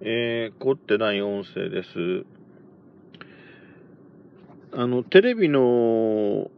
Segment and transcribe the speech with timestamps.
[0.00, 2.24] えー、凝ってない音声です。
[4.72, 6.50] あの、テレビの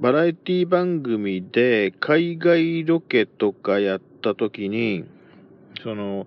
[0.00, 5.04] バラエティ番組で海外ロケとかやった時に、
[5.82, 6.26] その、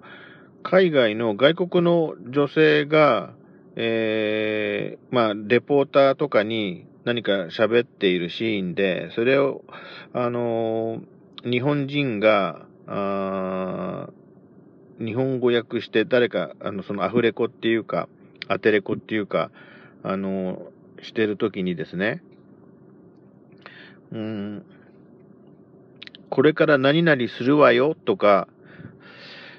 [0.61, 3.33] 海外の外国の女性が、
[3.75, 9.63] えー、まあ、レポーターとかに何か喋っているシーンで、それを、
[10.13, 12.91] あのー、日本人が、あ
[14.99, 18.09] 日本語訳して誰か、あの、そのアフレコっていうか、
[18.47, 19.49] アテレコっていうか、
[20.03, 22.21] あの、してるときにですね、
[24.11, 24.65] うん、
[26.29, 28.47] これから何々するわよとか、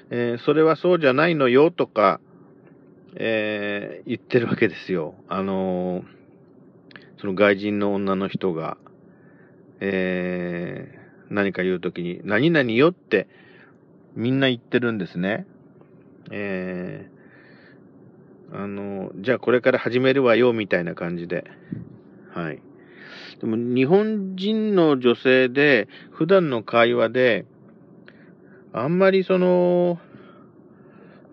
[0.09, 2.19] えー、それはそうじゃないのよとか、
[3.15, 5.15] えー、言ってるわけですよ。
[5.27, 6.03] あのー、
[7.19, 8.77] その外人の女の人が、
[9.79, 13.27] えー、何か言うときに、何々よって
[14.15, 15.45] みんな言ってるんですね。
[16.31, 21.45] えー、あの、じゃあこれから始めるわよみたいな感じで。
[22.33, 22.61] はい。
[23.39, 27.45] でも日本人の女性で普段の会話で
[28.73, 29.99] あんまりその、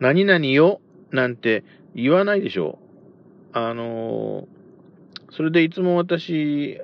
[0.00, 0.80] 何々よ
[1.12, 2.78] なんて言わないでしょ
[3.54, 3.58] う。
[3.58, 4.48] あの、
[5.30, 6.80] それでいつも私、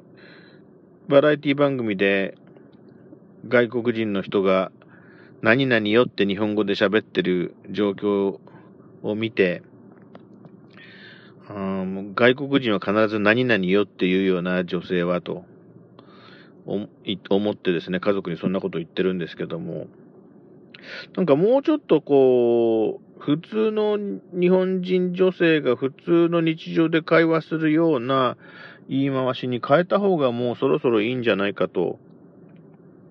[1.08, 2.36] バラエティ番組で
[3.48, 4.70] 外国人の人が
[5.44, 8.38] 何々よって日本語で喋ってる状況
[9.02, 9.62] を見て、
[11.50, 15.44] あ外国人は必ず何々よっていうような女性はと
[16.64, 19.86] 思ってですね、家族にそんなこと言ってるんですけども、
[21.14, 23.98] なんかもうちょっとこう、普通の
[24.32, 28.38] 日本人女性が普通の日常で会話するような
[28.88, 31.98] 言い回しに変えた方がもうそろそろいいんじゃないかと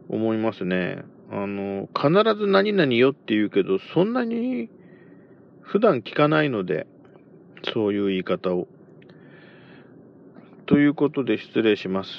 [0.10, 1.04] 思いますね。
[1.36, 4.70] あの、必ず何々よって言うけど、そんなに
[5.62, 6.86] 普段聞かないので、
[7.74, 8.68] そういう言い方を。
[10.68, 12.12] ということで失礼します。